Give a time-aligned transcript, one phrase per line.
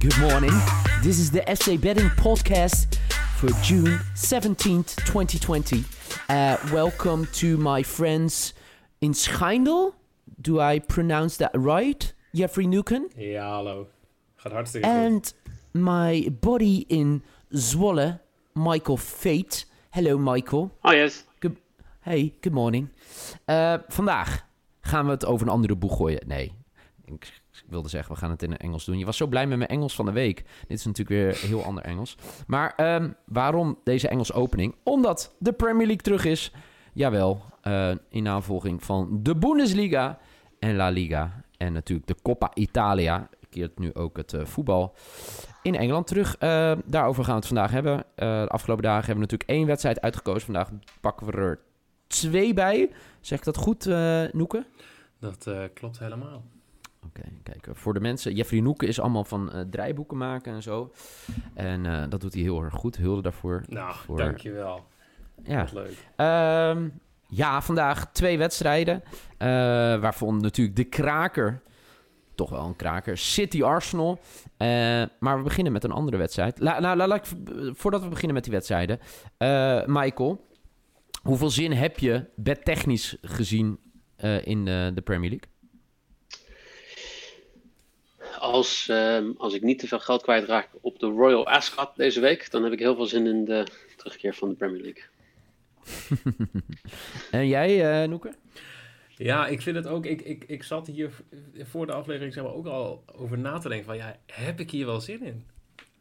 [0.00, 0.52] Good morning.
[1.02, 2.96] This is the SA Betting Podcast
[3.36, 5.84] for June 17th, 2020.
[6.30, 8.54] Uh, welcome to my friends
[9.02, 9.92] in Schijndel.
[10.40, 12.14] Do I pronounce that right?
[12.32, 13.10] Jeffrey Nuken.
[13.14, 13.88] Ja, hallo.
[14.36, 14.96] Gaat hartstikke goed.
[14.96, 15.34] And
[15.72, 18.20] my buddy in Zwolle,
[18.54, 19.66] Michael Fate.
[19.90, 20.70] Hello, Michael.
[20.82, 21.26] Oh yes.
[21.40, 21.58] Good,
[22.00, 22.88] hey, good morning.
[23.46, 24.46] Uh, vandaag
[24.80, 26.22] gaan we het over een andere boeg gooien.
[26.26, 26.52] Nee,
[27.04, 27.39] ik
[27.70, 28.98] wilde zeggen, we gaan het in het Engels doen.
[28.98, 30.44] Je was zo blij met mijn Engels van de week.
[30.68, 32.16] Dit is natuurlijk weer heel ander Engels.
[32.46, 34.74] Maar um, waarom deze Engels opening?
[34.82, 36.52] Omdat de Premier League terug is.
[36.92, 40.18] Jawel, uh, in navolging van de Bundesliga
[40.58, 41.44] en La Liga.
[41.56, 43.28] En natuurlijk de Coppa Italia.
[43.50, 44.94] Keert nu ook het uh, voetbal
[45.62, 46.36] in Engeland terug.
[46.40, 48.04] Uh, daarover gaan we het vandaag hebben.
[48.14, 50.40] De afgelopen dagen hebben we natuurlijk één wedstrijd uitgekozen.
[50.40, 51.60] Vandaag pakken we er
[52.06, 52.90] twee bij.
[53.20, 53.84] Zeg ik dat goed,
[54.32, 54.64] Noeke?
[55.18, 56.42] Dat klopt helemaal.
[57.06, 57.76] Oké, okay, kijk.
[57.76, 58.34] Voor de mensen...
[58.34, 60.92] Jeffrey Noeke is allemaal van draaiboeken maken en zo.
[61.54, 62.96] En dat doet hij heel erg goed.
[62.96, 63.62] Hulde daarvoor.
[63.68, 64.16] Nou, voor...
[64.16, 64.86] dankjewel.
[65.42, 65.60] Ja.
[65.60, 65.96] Wat leuk.
[66.76, 69.02] Um, ja, vandaag twee wedstrijden.
[70.00, 71.62] waarvan natuurlijk de kraker
[72.40, 73.18] toch wel een kraker.
[73.18, 74.20] City Arsenal.
[74.58, 74.68] Uh,
[75.18, 76.58] maar we beginnen met een andere wedstrijd.
[76.58, 77.20] La, nou, la, la,
[77.72, 78.98] voordat we beginnen met die wedstrijden.
[79.38, 80.46] Uh, Michael,
[81.22, 83.78] hoeveel zin heb je bedtechnisch gezien
[84.44, 85.48] in de, de, Premier League?
[88.50, 92.50] Als, ehm, als ik niet te veel geld kwijtraak op de Royal Ascot deze week,
[92.50, 95.02] dan heb ik heel veel zin in de terugkeer van de Premier League.
[97.40, 98.32] en jij, Noeke?
[99.22, 100.06] Ja, ik vind het ook.
[100.06, 101.10] Ik, ik, ik zat hier
[101.58, 104.70] voor de aflevering zeg maar, ook al over na te denken: van ja, heb ik
[104.70, 105.46] hier wel zin in?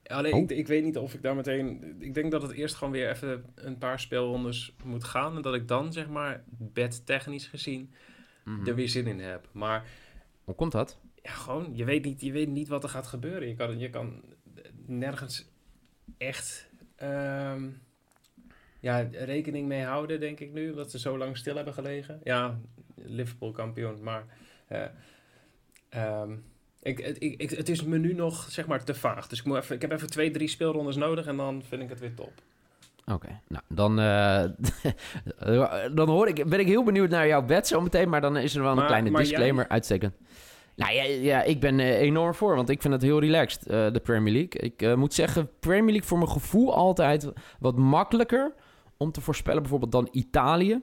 [0.05, 0.41] Alleen, oh.
[0.41, 1.95] ik, ik weet niet of ik daar meteen.
[1.99, 5.35] Ik denk dat het eerst gewoon weer even een paar speelrondes moet gaan.
[5.35, 7.93] En dat ik dan, zeg maar, bedtechnisch gezien,
[8.43, 8.67] mm -hmm.
[8.67, 9.47] er weer zin in heb.
[9.51, 9.85] Maar.
[10.43, 10.99] Hoe komt dat?
[11.21, 13.47] Ja, gewoon, je weet niet, je weet niet wat er gaat gebeuren.
[13.47, 14.21] Je kan, je kan
[14.85, 15.49] nergens
[16.17, 16.69] echt.
[17.03, 17.81] Um,
[18.79, 22.19] ja, rekening mee houden, denk ik nu, omdat ze zo lang stil hebben gelegen.
[22.23, 22.59] Ja,
[22.95, 24.25] Liverpool kampioen, maar
[24.69, 26.43] uh, um,
[26.81, 29.27] ik, ik, ik, het is me nu nog zeg maar te vaag.
[29.27, 31.89] Dus ik, moet even, ik heb even twee, drie speelrondes nodig en dan vind ik
[31.89, 32.31] het weer top.
[33.05, 34.43] Oké, okay, nou dan, uh,
[35.97, 38.61] dan hoor ik, ben ik heel benieuwd naar jouw bed zometeen, maar dan is er
[38.61, 39.69] wel een maar, kleine disclaimer jij...
[39.69, 40.13] uitstekend.
[40.79, 43.99] Nou ja, ik ben uh, enorm voor, want ik vind het heel relaxed, uh, de
[44.03, 44.61] Premier League.
[44.61, 48.53] Ik uh, moet zeggen, Premier League voor mijn gevoel altijd wat makkelijker
[48.97, 50.81] om te voorspellen, bijvoorbeeld dan Italië.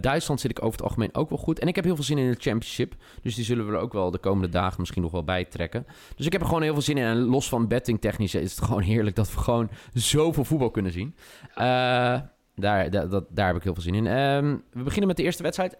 [0.00, 1.58] Duitsland zit ik over het algemeen ook wel goed.
[1.58, 2.94] En ik heb heel veel zin in de Championship.
[3.22, 5.86] Dus die zullen we er ook wel de komende dagen misschien nog wel bij trekken.
[6.16, 7.04] Dus ik heb er gewoon heel veel zin in.
[7.04, 10.92] En los van betting technisch is het gewoon heerlijk dat we gewoon zoveel voetbal kunnen
[10.92, 11.14] zien.
[11.54, 12.90] Daar,
[13.30, 14.06] daar, heb ik heel veel zin in.
[14.06, 15.76] Um, we beginnen met de eerste wedstrijd.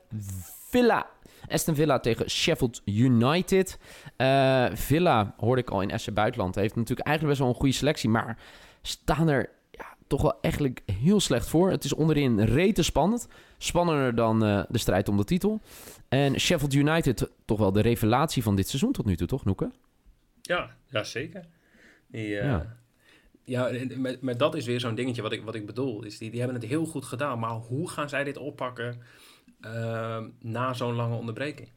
[0.69, 1.07] Villa.
[1.49, 3.79] Aston Villa tegen Sheffield United.
[4.17, 7.79] Uh, Villa, hoorde ik al in SC Buitenland, heeft natuurlijk eigenlijk best wel een goede
[7.79, 8.09] selectie.
[8.09, 8.39] Maar
[8.83, 9.55] staan er
[10.07, 11.71] toch wel eigenlijk heel slecht voor.
[11.71, 13.29] Het is onderin rete spannend.
[13.59, 15.61] Spannender dan uh, de strijd om de titel.
[16.09, 19.71] En Sheffield United toch wel de revelatie van dit seizoen tot nu toe, toch, Noeke?
[20.43, 21.45] Ja, ja zeker.
[22.07, 22.77] Die, uh, ja.
[23.45, 26.03] ja, maar, maar dat is weer zo'n dingetje wat ik, wat ik bedoel.
[26.03, 27.39] Is die, die hebben het heel goed gedaan.
[27.39, 29.03] Maar hoe gaan zij dit oppakken
[29.61, 31.69] uh, na zo'n lange onderbreking?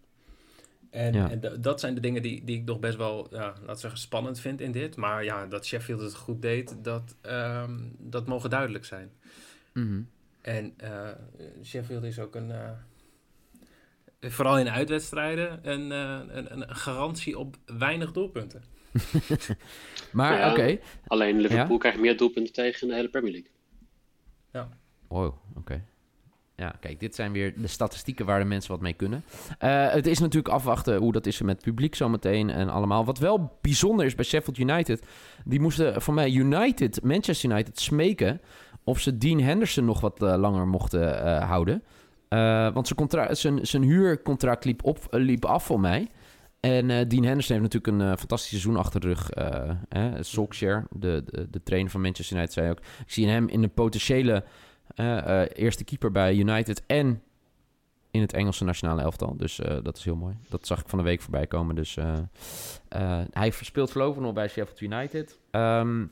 [0.90, 1.30] En, ja.
[1.30, 4.40] en dat zijn de dingen die, die ik nog best wel, ja, laat zeggen, spannend
[4.40, 4.96] vind in dit.
[4.96, 9.12] Maar ja, dat Sheffield het goed deed, dat, um, dat mogen duidelijk zijn.
[9.74, 10.10] Mm -hmm.
[10.42, 11.10] En uh,
[11.64, 12.70] Sheffield is ook een, uh,
[14.20, 18.64] vooral in uitwedstrijden, een, uh, een, een, garantie op weinig doelpunten.
[20.12, 20.60] maar ja, oké.
[20.60, 20.82] Okay.
[21.08, 21.78] Alleen Liverpool ja?
[21.78, 23.52] krijgt meer doelpunten tegen in de hele Premier League.
[24.52, 24.70] Ja.
[25.08, 25.60] Wow, oké.
[25.60, 25.84] Okay.
[27.00, 29.24] Dit zijn weer de statistieken waar de mensen wat mee kunnen.
[29.64, 33.06] Uh, het is natuurlijk afwachten hoe dat is met het publiek zometeen en allemaal.
[33.06, 35.06] Wat wel bijzonder is bij Sheffield United,
[35.46, 38.42] die moesten van mij United, Manchester United, smeken
[38.84, 41.84] of ze Dean Henderson nog wat uh, langer mochten uh, houden.
[42.74, 46.08] want zijn, zijn, zijn huurcontract liep, op, liep af voor mij.
[46.60, 49.30] En Dean Henderson heeft natuurlijk een fantastisch seizoen achter de rug.
[50.26, 52.80] Solskjaer, de, de, de trainer van Manchester United, zei ook...
[52.80, 54.48] Ik zie hem in een potentiële uh, uh,
[55.54, 57.24] eerste keeper bij United en
[58.12, 59.38] in het Engelse nationale elftal.
[59.38, 60.36] Dus uh, dat is heel mooi.
[60.50, 61.76] Dat zag ik van de week voorbij komen.
[61.76, 61.98] Dus
[63.32, 65.40] hij speelt voorlopig nog bij Sheffield United.
[65.52, 66.12] Um,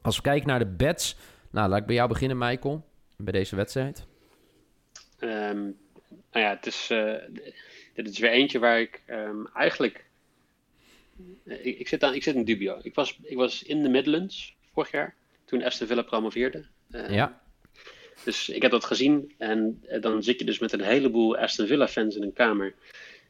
[0.00, 1.16] als we kijken naar de bets.
[1.50, 2.84] Nou, laat ik bij jou beginnen, Michael.
[3.16, 4.06] Bij deze wedstrijd.
[5.20, 5.76] Um,
[6.32, 6.86] nou ja, het is,
[7.94, 10.04] dit is weer eentje waar ik um, eigenlijk...
[11.44, 12.78] Ik, ik, zit aan, ik zit in dubio.
[12.82, 15.14] Ik was, ik was in de Midlands vorig jaar.
[15.44, 16.64] Toen Aston Villa promoveerde.
[17.08, 17.41] ja.
[18.24, 21.88] Dus ik heb dat gezien en dan zit je dus met een heleboel Aston Villa
[21.88, 22.74] fans in een kamer.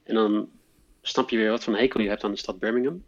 [0.02, 0.50] En dan
[1.02, 3.05] snap je weer wat van hekel je hebt aan de stad Birmingham.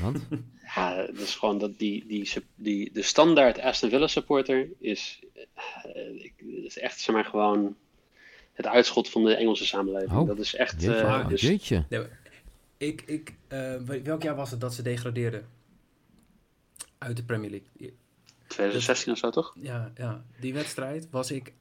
[0.00, 0.18] Want?
[0.74, 5.20] Ja, dat is gewoon dat die, die, die, de standaard Aston Villa supporter is,
[5.96, 7.76] uh, is echt zeg maar gewoon
[8.52, 10.12] het uitschot van de Engelse samenleving.
[10.12, 10.82] Oh, dat is echt.
[10.82, 11.02] Jeetje.
[11.02, 11.40] Uh, dus...
[11.40, 11.84] jeetje.
[12.76, 15.46] ik, ik, uh, welk jaar was het dat ze degradeerden
[16.98, 17.94] uit de Premier League?
[18.46, 19.54] 2016 of zo, toch?
[19.60, 21.52] Ja, ja, die wedstrijd was ik,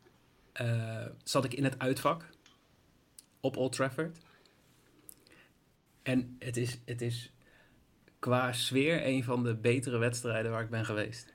[0.62, 2.30] uh, zat ik in het uitvak
[3.40, 4.18] op Old Trafford.
[6.04, 7.32] En het is, het is
[8.20, 11.34] qua sfeer een van de betere wedstrijden waar ik ben geweest.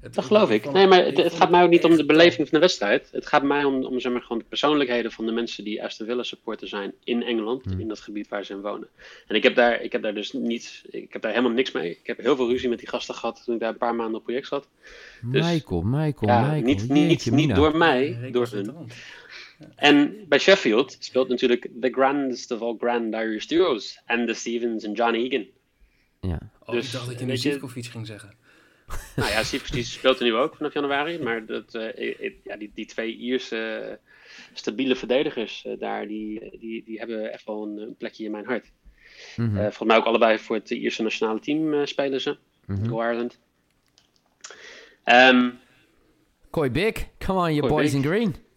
[0.00, 0.72] Het dat geloof ik.
[0.72, 3.08] Nee, maar het, het gaat mij ook niet om de beleving van de wedstrijd.
[3.12, 6.06] Het gaat mij om, om zeg maar, gewoon de persoonlijkheden van de mensen die Aston
[6.06, 7.80] Villa supporter zijn in Engeland, hmm.
[7.80, 8.88] in dat gebied waar ze in wonen.
[9.26, 11.90] En ik heb daar, ik heb daar dus niet, ik heb daar helemaal niks mee.
[11.90, 14.18] Ik heb heel veel ruzie met die gasten gehad toen ik daar een paar maanden
[14.18, 14.68] op project zat.
[15.22, 16.62] Dus, Michael, Michael, ja, Michael.
[16.62, 18.74] Niet, niet, niet door mij, door hun.
[19.74, 24.00] En bij Sheffield speelt natuurlijk the grandest of all grand Irish duos.
[24.06, 25.46] En de Stevens en John Egan.
[26.20, 26.38] Ja.
[26.64, 28.34] Oh, dus, ik dacht dat je nu Zivkovic ging zeggen.
[29.16, 31.18] Nou ja, Sivkovic speelt er nu ook vanaf januari.
[31.18, 34.10] Maar dat, uh, ja, die, die twee Ierse uh,
[34.52, 38.46] stabiele verdedigers uh, daar, die, die, die hebben echt wel een, een plekje in mijn
[38.46, 38.72] hart.
[39.36, 39.56] Mm -hmm.
[39.56, 42.36] volgens mij ook allebei voor het Ierse nationale team spelen ze.
[42.66, 42.88] Mm -hmm.
[42.88, 43.38] Go Ireland.
[45.04, 45.58] Um,
[46.50, 48.02] Koi Big, come on you boys Big.
[48.02, 48.47] in green.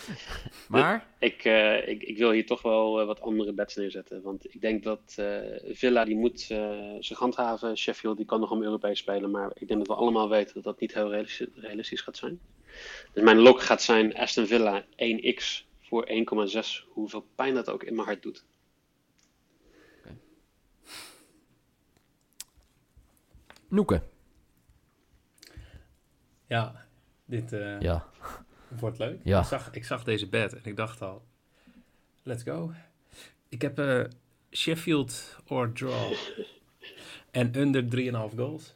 [0.68, 1.06] maar?
[1.18, 4.22] Ik, uh, ik, ik, wil hier toch wel uh, wat andere bets neerzetten.
[4.22, 6.40] Want ik denk dat uh, Villa die moet
[6.98, 7.78] zich handhaven.
[7.78, 9.30] Sheffield die kan nog om Europees spelen.
[9.30, 12.40] Maar ik denk dat we allemaal weten dat dat niet heel realistisch, realistisch gaat zijn.
[13.12, 16.88] Dus mijn lok gaat zijn Aston Villa 1x voor 1,6.
[16.88, 18.44] Hoeveel pijn dat ook in mijn hart doet.
[19.98, 20.16] Okay.
[23.68, 24.02] Noeke.
[26.46, 26.86] Ja,
[27.24, 27.50] dit...
[27.80, 28.10] ja.
[28.78, 29.20] Wordt leuk.
[29.22, 29.40] Ja.
[29.40, 31.22] Ik, zag, ik zag deze bed en ik dacht al,
[32.22, 32.72] let's go.
[33.48, 34.04] Ik heb uh,
[34.50, 36.12] Sheffield or draw.
[37.30, 37.84] en under
[38.30, 38.74] 3,5 goals.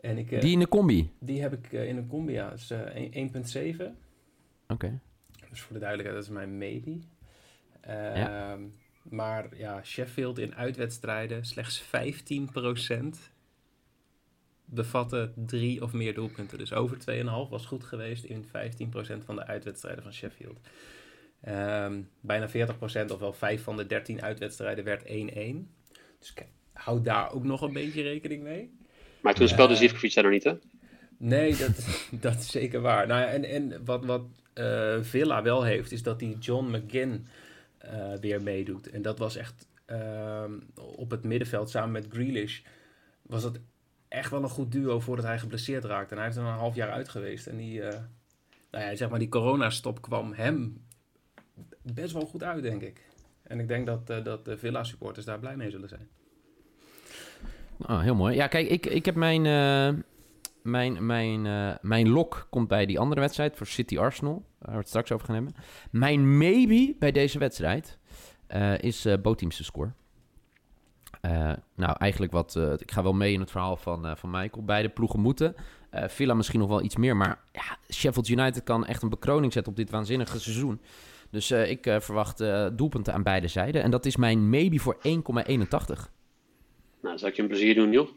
[0.00, 1.12] En ik, uh, die in de combi?
[1.18, 2.50] Die heb ik uh, in een combi, ja.
[2.50, 2.76] Dus 1,7.
[3.74, 3.92] Oké.
[4.68, 4.98] Okay.
[5.50, 6.98] Dus voor de duidelijkheid, dat is mijn maybe.
[7.86, 8.50] Ja.
[8.52, 8.62] Ehm,
[9.02, 11.88] maar ja, Sheffield in uitwedstrijden slechts 15%
[14.70, 16.58] bevatten drie of meer doelpunten.
[16.58, 18.48] Dus over 2,5 was goed geweest in 15%
[19.24, 20.60] van de uitwedstrijden van Sheffield.
[21.48, 22.52] Um, bijna 40%
[23.10, 25.06] of wel 5 van de 13 uitwedstrijden werd 1-1.
[26.18, 28.70] Dus kijk, houd daar ook nog een beetje rekening mee.
[29.20, 30.54] Maar toen speelde uh, Zivkovic daar nog niet, hè?
[31.16, 31.86] Nee, dat,
[32.26, 33.06] dat is zeker waar.
[33.06, 34.22] Nou ja, en, en wat, wat
[34.54, 37.26] uh, Villa wel heeft, is dat die John McGinn
[37.84, 38.90] uh, weer meedoet.
[38.90, 40.44] En dat was echt uh,
[40.74, 42.60] op het middenveld samen met Grealish.
[43.22, 43.58] Was dat
[44.10, 46.10] echt wel een goed duo voordat hij geblesseerd raakte.
[46.10, 47.46] En hij heeft er een half jaar uit geweest.
[47.46, 47.88] En die, uh,
[48.70, 50.84] nou ja, zeg maar, die coronastop kwam hem
[51.82, 53.08] best wel goed uit, denk ik.
[53.42, 56.08] En ik denk dat, uh, dat de Villa-supporters daar blij mee zullen zijn.
[57.78, 58.34] Oh, heel mooi.
[58.34, 60.02] Ja, kijk, ik, ik heb mijn, uh,
[60.62, 61.42] mijn, mijn,
[61.80, 65.26] mijn lok komt bij die andere wedstrijd voor City Arsenal, waar we het straks over
[65.26, 65.54] gaan hebben.
[65.90, 67.98] Mijn maybe bij deze wedstrijd
[68.80, 69.92] is uh, te score.
[71.22, 72.54] Uh, nou, eigenlijk wat...
[72.58, 74.64] Uh, ik ga wel mee in het verhaal van, uh, van Michael.
[74.64, 75.54] Beide ploegen moeten.
[75.92, 77.16] Villa misschien nog wel iets meer.
[77.16, 80.80] Maar ja, Sheffield United kan echt een bekroning zetten op dit waanzinnige seizoen.
[81.30, 83.82] Dus ik verwacht doelpunten aan beide zijden.
[83.82, 85.02] En dat is mijn maybe voor 1,81.
[87.02, 88.08] Nou, zal ik je een plezier doen, joh.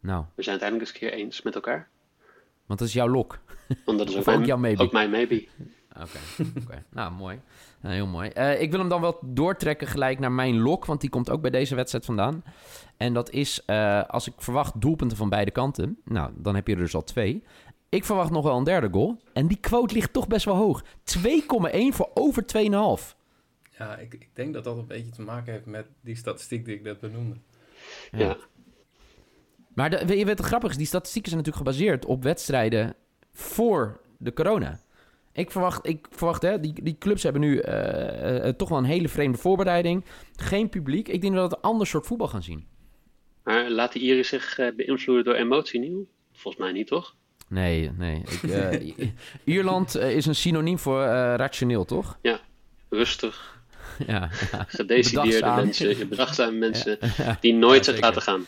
[0.00, 0.24] Nou.
[0.34, 1.88] We zijn het eindelijk eens een keer eens met elkaar.
[2.66, 3.38] Want dat is jouw lok.
[3.84, 4.82] Want dat is ook, mijn, jouw maybe.
[4.82, 5.46] ook mijn maybe.
[6.00, 6.18] Oké,
[6.62, 6.82] okay.
[6.90, 7.40] nou mooi.
[7.80, 8.30] Nou, heel mooi.
[8.34, 11.40] Uh, ik wil hem dan wel doortrekken gelijk naar mijn lok, want die komt ook
[11.40, 12.44] bij deze wedstrijd vandaan.
[12.96, 16.74] En dat is, uh, als ik verwacht doelpunten van beide kanten, nou, dan heb je
[16.74, 17.42] er dus al twee.
[17.88, 19.20] Ik verwacht nog wel een derde goal.
[19.32, 20.84] En die quote ligt toch best wel hoog.
[20.84, 20.88] 2,1
[21.90, 23.16] voor over 2,5.
[23.78, 26.74] Ja, ik, ik denk dat dat een beetje te maken heeft met die statistiek die
[26.74, 27.36] ik net benoemde.
[28.10, 28.18] Ja.
[28.18, 28.36] ja.
[29.74, 32.94] Maar de, je weet het grappig is, die statistieken zijn natuurlijk gebaseerd op wedstrijden
[33.32, 34.80] voor de corona.
[35.32, 38.84] Ik verwacht, ik verwacht hè, die, die clubs hebben nu uh, uh, toch wel een
[38.84, 40.04] hele vreemde voorbereiding.
[40.36, 41.08] Geen publiek.
[41.08, 42.66] Ik denk dat we een ander soort voetbal gaan zien.
[43.44, 46.06] Maar laat de Iris zich uh, beïnvloeden door emotie, Nieuw?
[46.32, 47.16] Volgens mij niet, toch?
[47.48, 48.22] Nee, nee.
[48.42, 49.12] Ik,
[49.44, 51.02] Ierland is een synoniem voor
[51.36, 52.18] rationeel, toch?
[52.22, 52.40] Ja,
[52.88, 53.60] rustig.
[54.06, 54.64] ja, ja.
[54.68, 56.98] Gedecideerde mensen, bedachtzame mensen
[57.40, 58.46] die nooit zich laten gaan.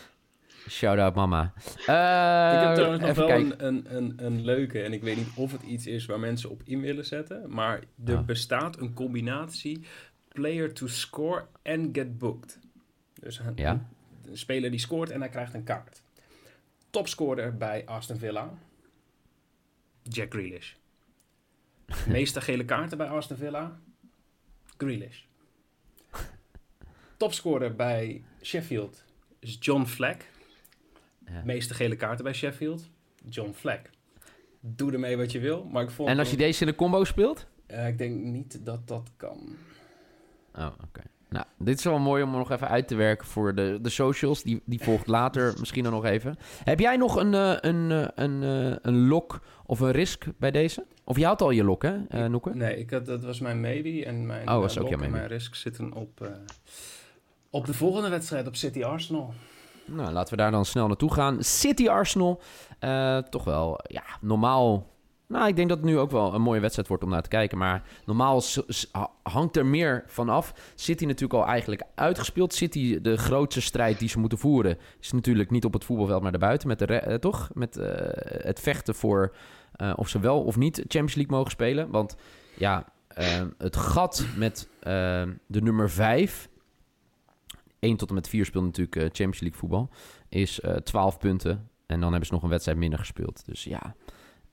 [0.68, 1.52] Shout-out mama.
[1.66, 5.28] Uh, ik heb trouwens nog wel een, een, een, een, leuke, en ik weet niet
[5.34, 8.24] of het iets is waar mensen op in willen zetten, maar er ah.
[8.24, 9.86] bestaat een combinatie
[10.28, 12.58] player to score en get booked.
[13.20, 13.86] Dus een, ja?
[14.26, 16.02] een, speler die scoort en hij krijgt een kaart.
[16.90, 18.52] Topscorer bij Aston Villa,
[20.02, 20.72] Jack Grealish.
[22.06, 23.78] Meeste gele kaarten bij Aston Villa,
[24.76, 25.22] Grealish.
[27.16, 29.04] Topscorer bij Sheffield,
[29.38, 30.32] is John Fleck.
[31.44, 32.90] Meeste gele kaarten bij Sheffield.
[33.28, 33.90] John Fleck.
[34.60, 35.64] Doe ermee wat je wil.
[35.64, 37.46] Maar ik vond en als je deze in de combo speelt?
[37.70, 39.56] Uh, ik denk niet dat dat kan.
[40.54, 41.00] Oh, oké.
[41.28, 44.42] Nou, dit is wel mooi om nog even uit te werken voor de, de socials.
[44.42, 46.36] Die, die volgt later misschien dan nog even.
[46.64, 48.42] Heb jij nog een, uh, een, uh, een,
[48.82, 50.86] een lock of een risk bij deze?
[51.04, 52.54] Of je had al je lock, hè, Noeke?
[52.54, 54.04] Nee, ik had, dat was mijn maybe.
[54.04, 56.30] En mijn oh, was ook en mijn risk zitten op,
[57.50, 59.34] op de volgende wedstrijd, op City Arsenal.
[59.84, 61.42] Nou, laten we daar dan snel naartoe gaan.
[61.42, 62.40] City Arsenal,
[63.30, 64.94] toch wel, ja, normaal
[65.26, 67.28] nou, ik denk dat het nu ook wel een mooie wedstrijd wordt om naar te
[67.28, 67.58] kijken.
[67.58, 68.42] Maar normaal
[69.22, 70.54] hangt er meer van af.
[70.74, 72.54] City natuurlijk al eigenlijk uitgespeeld.
[72.54, 74.78] City, de grootste strijd die ze moeten voeren...
[75.00, 76.68] is natuurlijk niet op het voetbalveld, maar daarbuiten.
[76.68, 77.50] Met, de eh, toch?
[77.54, 77.86] met uh,
[78.26, 79.34] het vechten voor
[79.96, 81.90] of ze wel of niet Champions League mogen spelen.
[81.90, 82.16] Want
[82.56, 82.84] ja,
[83.58, 84.68] het gat met
[85.46, 86.48] de nummer 5...
[87.84, 89.88] 1 tot en met 4 speelt natuurlijk Champions League voetbal...
[90.28, 91.68] is 12 punten.
[91.86, 93.42] En dan hebben ze nog een wedstrijd minder gespeeld.
[93.46, 93.94] Dus ja...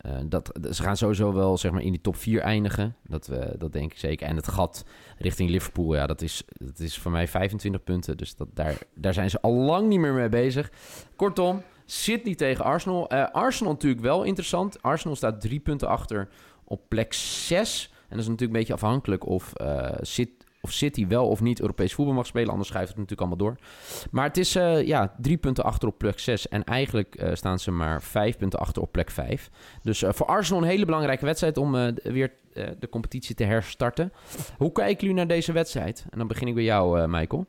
[0.06, 2.96] Uh, dat, ze gaan sowieso wel zeg maar, in die top 4 eindigen.
[3.04, 4.28] Dat, uh, dat denk ik zeker.
[4.28, 4.86] En het gat
[5.18, 8.18] richting Liverpool, ja, dat is, dat is voor mij 25 punten.
[8.18, 10.72] Dus dat, daar, daar zijn ze al lang niet meer mee bezig.
[11.16, 13.10] Kortom, Sydney tegen Arsenal.
[13.10, 14.82] Arsenal natuurlijk wel interessant.
[14.82, 16.30] Arsenal staat drie punten achter
[16.64, 17.90] op plek 6.
[17.92, 19.54] En dat is natuurlijk een beetje afhankelijk of
[20.02, 22.50] City of City wel of niet Europees voetbal mag spelen.
[22.50, 23.66] Anders schuift het natuurlijk allemaal door.
[24.12, 26.48] Maar het is uh, ja, drie punten achter op plek 6.
[26.48, 29.50] En eigenlijk uh, staan ze maar vijf punten achter op plek 5.
[29.84, 32.34] Dus uh, voor Arsenal een hele belangrijke wedstrijd om weer
[32.80, 34.14] de competitie te herstarten.
[34.58, 36.06] Hoe kijken jullie naar deze wedstrijd?
[36.10, 37.46] En dan begin ik bij jou, Michael.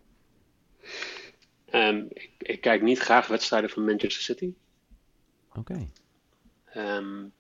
[1.73, 4.55] Um, ik, ik, kijk niet graag wedstrijden van Manchester City.
[5.55, 5.89] Oké.
[6.75, 6.97] Okay.
[6.97, 7.33] Um,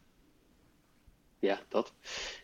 [1.42, 1.92] ja, dat.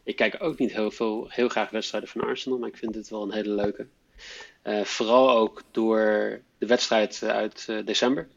[0.02, 3.09] Ik kijk ook niet heel, veel, heel graag wedstrijden van Arsenal, maar ik vind het
[3.09, 3.87] wel een hele leuke.
[4.64, 8.28] Uh, vooral ook door de wedstrijd uit uh, december.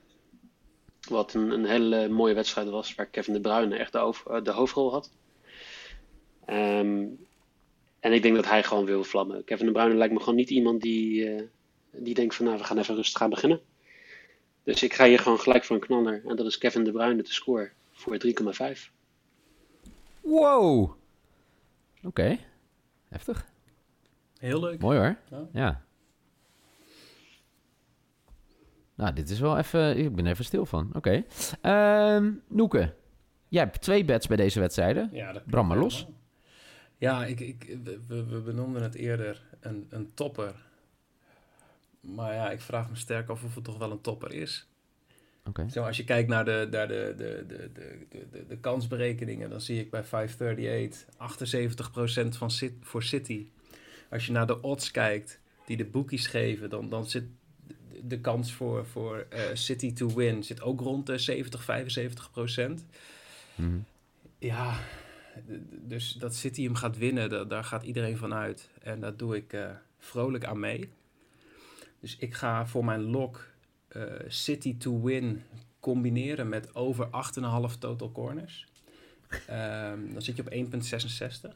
[1.09, 5.11] Wat een, een, hele mooie wedstrijd was, waar Kevin De Bruyne echt de, hoofdrol had.
[6.49, 7.27] Um,
[7.99, 9.43] en ik denk dat hij gewoon wil vlammen.
[9.43, 11.49] Kevin De Bruyne lijkt me gewoon niet iemand die,
[11.91, 13.61] die denkt van nou, we gaan even rustig gaan beginnen.
[14.63, 16.21] Dus ik ga hier gewoon gelijk voor een knaller.
[16.27, 19.00] En dat is Kevin De Bruyne te scoren voor 3,5.
[20.31, 20.95] Wow.
[22.03, 22.37] Oké.
[23.07, 23.45] Heftig.
[24.37, 24.79] Heel leuk.
[24.79, 25.17] Mooi hoor.
[25.51, 25.83] Ja.
[28.95, 29.97] Nou, dit is wel even...
[29.97, 30.87] Ik ben even stil van.
[30.93, 30.97] Oké.
[30.97, 31.25] Okay.
[31.61, 32.95] Ehm, Noeke.
[33.47, 35.09] Jij hebt twee bets bij deze wedstrijden.
[35.11, 36.07] Ja, dat Bram maar los.
[36.97, 40.55] Ja, ik, ik, we, we benoemden het eerder een, een topper.
[41.99, 44.70] Maar ja, ik vraag me sterk af of het toch wel een topper is.
[45.71, 49.61] Zo, als je kijkt naar de, naar de, de, de, de, de, de kansberekeningen, dan
[49.61, 51.05] zie ik bij 538
[52.25, 53.47] 78% van voor City.
[54.09, 57.23] Als je naar de odds kijkt die de bookies geven, dan, dan zit
[58.03, 62.85] de kans voor, voor uh, City to win zit ook rond de 70, 75 procent.
[63.55, 63.85] Mm
[64.39, 64.79] Ja,
[65.69, 68.69] dus dat City hem gaat winnen, daar gaat iedereen van uit.
[68.81, 69.69] En daar doe ik uh,
[69.99, 70.89] vrolijk aan mee.
[71.99, 73.50] Dus ik ga voor mijn lock
[74.27, 75.43] City to win
[75.79, 78.67] combineren met over 8,5 total corners.
[79.31, 81.55] Um, dan zit je op 1,66.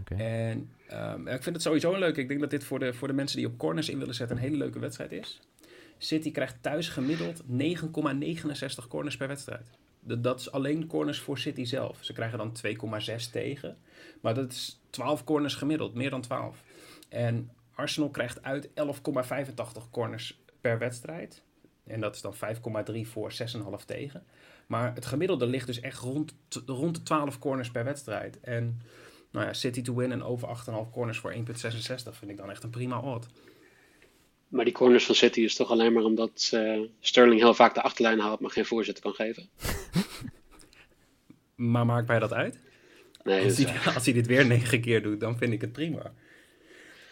[0.00, 0.18] Okay.
[0.18, 2.16] En um, ik vind het sowieso leuk.
[2.16, 4.36] Ik denk dat dit voor de, voor de mensen die op corners in willen zetten
[4.36, 5.40] een hele leuke wedstrijd is.
[5.98, 9.70] City krijgt thuis gemiddeld 9,69 corners per wedstrijd.
[10.00, 11.98] Dat is alleen corners voor City zelf.
[12.00, 13.76] Ze krijgen dan 2,6 tegen.
[14.20, 16.62] Maar dat is 12 corners gemiddeld, meer dan 12.
[17.08, 18.74] En Arsenal krijgt uit 11,85
[19.90, 21.42] corners per wedstrijd.
[21.88, 22.40] En dat is dan 5,3
[23.02, 23.32] voor
[23.80, 24.26] 6,5 tegen.
[24.66, 26.34] Maar het gemiddelde ligt dus echt rond,
[26.66, 28.40] rond de 12 corners per wedstrijd.
[28.40, 28.80] En
[29.30, 31.38] nou ja, City to win en over 8,5 corners voor 1,66
[32.10, 33.26] vind ik dan echt een prima odd.
[34.48, 37.82] Maar die corners van City is toch alleen maar omdat uh, Sterling heel vaak de
[37.82, 39.48] achterlijn haalt, maar geen voorzet kan geven.
[41.72, 42.58] maar maakt mij dat uit?
[43.22, 46.12] Nee, als, hij, als, hij, dit weer negen keer doet, dan vind ik het prima.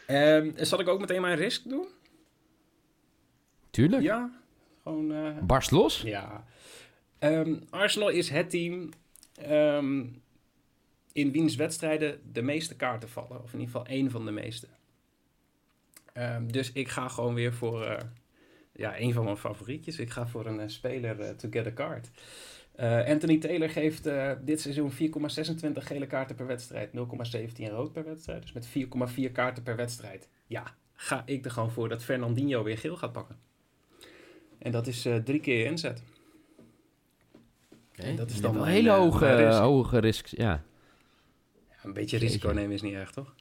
[0.08, 1.86] Um, zal ik ook meteen mijn risk doen?
[3.70, 4.02] Tuurlijk.
[4.02, 4.30] Ja,
[4.86, 6.00] gewoon, uh, Barst los?
[6.00, 6.44] Ja.
[7.18, 8.88] Um, Arsenal is het team
[9.50, 10.22] um,
[11.12, 13.42] in wiens wedstrijden de meeste kaarten vallen.
[13.42, 14.66] Of in ieder geval één van de meeste.
[16.14, 17.96] Um, dus ik ga gewoon weer voor uh,
[18.72, 19.98] ja, een van mijn favorietjes.
[19.98, 22.10] Ik ga voor een uh, speler to get a card.
[23.08, 24.08] Anthony Taylor geeft
[24.44, 24.96] dit seizoen 4,26
[25.72, 26.90] gele kaarten per wedstrijd.
[26.90, 26.92] 0,17
[27.70, 28.42] rood per wedstrijd.
[28.42, 28.68] Dus met
[29.28, 30.28] 4,4 kaarten per wedstrijd.
[30.46, 33.38] Ja, ga ik er gewoon voor dat Fernandinho weer geel gaat pakken.
[34.66, 36.02] En dat is uh, drie keer inzet.
[38.16, 40.26] Dat is dan wel een hele hoge, uh, hoge risk.
[40.26, 40.64] Ja.
[41.68, 41.76] ja.
[41.82, 43.34] Een beetje risico nemen is niet erg, toch?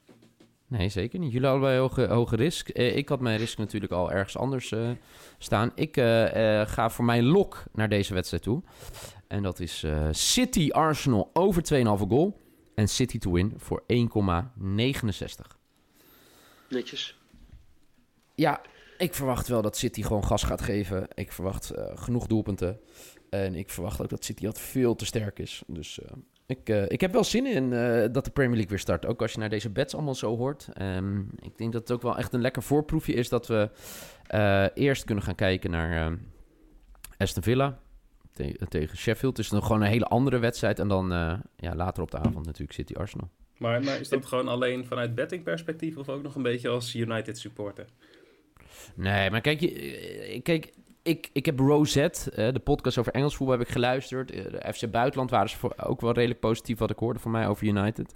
[0.68, 1.32] Nee, zeker niet.
[1.32, 2.70] Jullie hadden hoge, hoge risk.
[2.70, 4.90] Eh, ik had mijn risk natuurlijk al ergens anders uh,
[5.38, 5.72] staan.
[5.76, 6.06] Ik uh,
[6.68, 8.64] ga voor mijn lok naar deze wedstrijd toe.
[9.28, 12.42] En dat is City Arsenal over 2,5 goal.
[12.76, 13.98] En City to win voor 1,69.
[16.70, 17.18] Netjes.
[18.36, 18.62] Ja,
[18.98, 21.08] ik verwacht wel dat City gewoon gas gaat geven.
[21.14, 22.80] Ik verwacht genoeg doelpunten.
[23.30, 25.64] En ik verwacht ook dat City wat veel te sterk is.
[25.68, 26.00] Dus
[26.46, 27.70] ik, uh, ik heb wel zin in
[28.12, 29.06] dat de Premier League weer start.
[29.06, 30.70] Ook als je naar deze bets allemaal zo hoort.
[30.82, 33.70] Um, ik denk dat het ook wel echt een lekker voorproefje is dat we
[34.74, 36.18] eerst kunnen gaan kijken naar
[37.18, 37.80] Aston Villa
[38.34, 39.38] te tegen Sheffield.
[39.38, 40.80] Het is nog gewoon een hele andere wedstrijd.
[40.80, 41.10] En dan
[41.56, 43.30] ja, later op de avond natuurlijk City Arsenal.
[43.58, 47.38] Maar, maar is dat gewoon alleen vanuit bettingperspectief of ook nog een beetje als United
[47.38, 47.86] supporter?
[48.96, 50.74] Nee, maar kijk, je, kijk
[51.06, 54.36] ik, ik heb Rosette, uh, de podcast over Engels voetbal, heb ik geluisterd.
[54.36, 57.48] Uh, de FC Buitenland waren ze ook wel redelijk positief wat ik hoorde van mij
[57.48, 58.14] over United.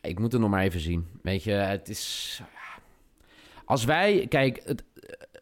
[0.00, 1.06] Ik moet het nog maar even zien.
[1.22, 2.42] Weet je, het is...
[3.64, 4.84] Als wij, kijk, het,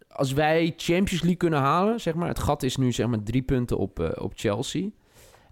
[0.08, 2.28] als wij Champions League kunnen halen, zeg maar...
[2.28, 4.88] Het gat is nu zeg maar drie punten op, op Chelsea.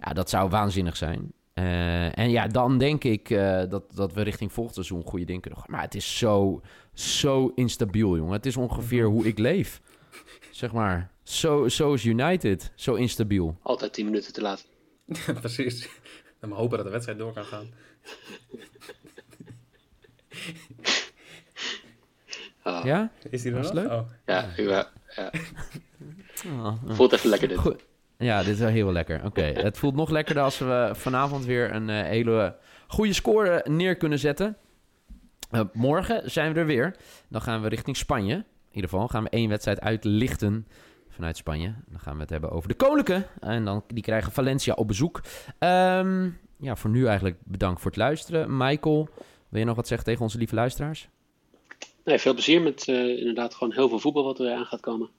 [0.00, 1.32] Ja, dat zou waanzinnig zijn.
[1.58, 5.40] Uh, en ja, dan denk ik uh, dat, dat we richting volgend seizoen goede dingen
[5.40, 6.60] kunnen Maar het is zo,
[6.92, 8.32] zo instabiel, jongen.
[8.32, 9.80] Het is ongeveer hoe ik leef.
[10.50, 13.58] Zeg maar, zo, zo is United, zo instabiel.
[13.62, 14.66] Altijd 10 minuten te laat.
[15.04, 15.88] Ja, precies.
[16.40, 17.70] Dan maar hopen dat de wedstrijd door kan gaan.
[22.64, 22.80] Oh.
[22.84, 23.10] Ja?
[23.30, 23.72] Is die er nog?
[23.72, 23.90] leuk?
[23.90, 24.10] Oh.
[24.26, 25.30] Ja, ja, ja.
[26.46, 27.58] Oh, Voelt even lekker dit.
[27.58, 27.84] Goed.
[28.18, 29.24] Ja, dit is wel heel lekker.
[29.24, 32.56] Oké, het voelt nog lekkerder als we vanavond weer een uh, hele
[32.86, 34.56] goede score neer kunnen zetten.
[35.52, 36.96] Uh, morgen zijn we er weer.
[37.28, 38.44] Dan gaan we richting Spanje
[38.78, 40.66] ieder geval gaan we één wedstrijd uitlichten
[41.08, 41.74] vanuit Spanje.
[41.88, 43.26] Dan gaan we het hebben over de Koninklijke.
[43.40, 45.20] En dan, die krijgen Valencia op bezoek.
[45.58, 48.56] Um, ja, voor nu eigenlijk bedankt voor het luisteren.
[48.56, 49.08] Michael,
[49.48, 51.08] wil je nog wat zeggen tegen onze lieve luisteraars?
[52.04, 55.10] Nee, veel plezier met uh, inderdaad gewoon heel veel voetbal wat er aan gaat komen.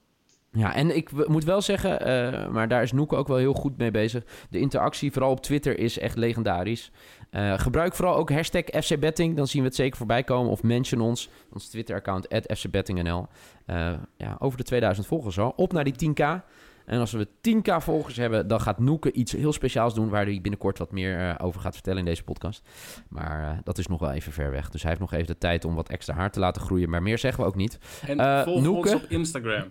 [0.52, 3.76] Ja, en ik moet wel zeggen, uh, maar daar is Noeke ook wel heel goed
[3.76, 4.24] mee bezig.
[4.50, 6.90] De interactie, vooral op Twitter, is echt legendarisch.
[7.30, 10.50] Uh, gebruik vooral ook hashtag FCBetting, dan zien we het zeker voorbij komen.
[10.50, 13.26] Of mention ons, ons Twitter-account, FCBettingnl.
[13.66, 15.52] Uh, ja, over de 2000 volgers al.
[15.56, 16.44] Op naar die 10k.
[16.86, 20.08] En als we 10k volgers hebben, dan gaat Noeke iets heel speciaals doen...
[20.08, 22.62] waar hij binnenkort wat meer over gaat vertellen in deze podcast.
[23.08, 24.70] Maar dat is nog wel even ver weg.
[24.70, 26.90] Dus hij heeft nog even de tijd om wat extra haar te laten groeien.
[26.90, 27.78] Maar meer zeggen we ook niet.
[28.06, 29.70] En volg Noeke, ons op Instagram.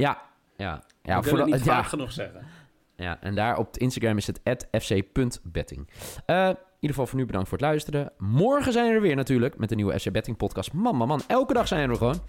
[0.00, 0.22] Ja,
[0.56, 0.82] ja.
[1.02, 2.46] ja ik wil het niet vaak genoeg zeggen.
[2.96, 4.40] Ja, en daar op Instagram is het
[4.72, 5.88] fc.betting.
[6.26, 8.12] Uh, in ieder geval voor nu bedankt voor het luisteren.
[8.18, 10.72] Morgen zijn we er weer natuurlijk met een nieuwe FC Betting podcast.
[10.72, 11.22] Man, man, man.
[11.26, 12.20] Elke dag zijn we er gewoon.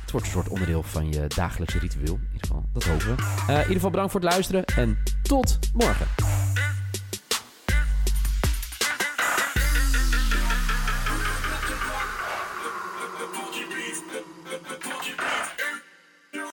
[0.00, 2.14] Het wordt een soort onderdeel van je dagelijkse ritueel.
[2.14, 3.22] In ieder geval, dat hopen we.
[3.22, 6.06] Uh, in ieder geval bedankt voor het luisteren en tot morgen.